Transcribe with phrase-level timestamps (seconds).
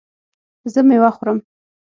[0.73, 1.37] زه میوه خورم